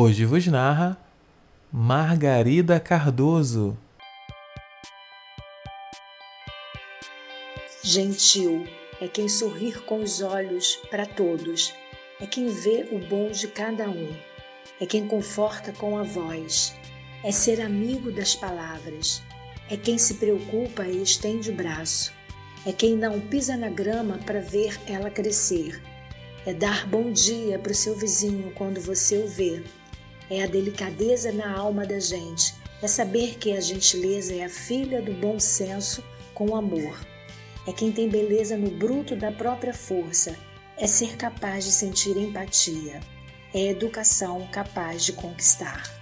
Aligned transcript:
Hoje 0.00 0.24
vos 0.24 0.46
narra 0.46 0.96
Margarida 1.72 2.78
Cardoso. 2.78 3.76
Gentil 7.82 8.64
é 9.00 9.08
quem 9.08 9.28
sorrir 9.28 9.82
com 9.86 10.00
os 10.00 10.22
olhos 10.22 10.76
para 10.88 11.04
todos, 11.04 11.74
é 12.20 12.26
quem 12.26 12.46
vê 12.46 12.88
o 12.92 13.00
bom 13.08 13.32
de 13.32 13.48
cada 13.48 13.90
um, 13.90 14.16
é 14.80 14.86
quem 14.86 15.08
conforta 15.08 15.72
com 15.72 15.98
a 15.98 16.04
voz, 16.04 16.76
é 17.24 17.32
ser 17.32 17.60
amigo 17.60 18.12
das 18.12 18.36
palavras, 18.36 19.20
é 19.68 19.76
quem 19.76 19.98
se 19.98 20.14
preocupa 20.14 20.84
e 20.86 21.02
estende 21.02 21.50
o 21.50 21.56
braço, 21.56 22.12
é 22.64 22.70
quem 22.70 22.94
não 22.94 23.18
pisa 23.18 23.56
na 23.56 23.68
grama 23.68 24.16
para 24.18 24.40
ver 24.40 24.78
ela 24.86 25.10
crescer, 25.10 25.82
é 26.46 26.54
dar 26.54 26.86
bom 26.86 27.10
dia 27.10 27.58
para 27.58 27.72
o 27.72 27.74
seu 27.74 27.96
vizinho 27.96 28.52
quando 28.52 28.80
você 28.80 29.18
o 29.18 29.26
vê, 29.26 29.60
é 30.30 30.42
a 30.42 30.46
delicadeza 30.46 31.32
na 31.32 31.56
alma 31.56 31.86
da 31.86 31.98
gente, 31.98 32.54
é 32.82 32.86
saber 32.86 33.38
que 33.38 33.52
a 33.52 33.60
gentileza 33.60 34.34
é 34.34 34.44
a 34.44 34.48
filha 34.48 35.02
do 35.02 35.12
bom 35.12 35.38
senso 35.38 36.02
com 36.34 36.54
amor. 36.54 36.98
É 37.66 37.72
quem 37.72 37.90
tem 37.90 38.08
beleza 38.08 38.56
no 38.56 38.70
bruto 38.70 39.16
da 39.16 39.32
própria 39.32 39.74
força, 39.74 40.36
é 40.76 40.86
ser 40.86 41.16
capaz 41.16 41.64
de 41.64 41.72
sentir 41.72 42.16
empatia, 42.16 43.00
é 43.52 43.68
educação 43.68 44.46
capaz 44.52 45.04
de 45.04 45.12
conquistar. 45.12 45.97